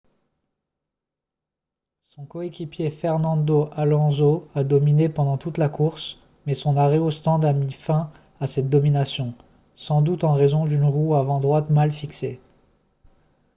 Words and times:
son 2.07 2.25
coéquipier 2.25 2.89
fernando 2.89 3.69
alonso 3.73 4.47
a 4.55 4.63
dominé 4.63 5.09
pendant 5.09 5.37
toute 5.37 5.59
la 5.59 5.69
course 5.69 6.17
mais 6.47 6.55
son 6.55 6.75
arrêt 6.75 6.97
au 6.97 7.11
stand 7.11 7.45
a 7.45 7.53
mis 7.53 7.71
fin 7.71 8.11
à 8.39 8.47
cette 8.47 8.71
domination 8.71 9.35
sans 9.75 10.01
doute 10.01 10.23
en 10.23 10.33
raison 10.33 10.65
d'une 10.65 10.85
roue 10.85 11.13
avant 11.13 11.39
droite 11.39 11.69
mal 11.69 11.91
fixée 11.91 12.41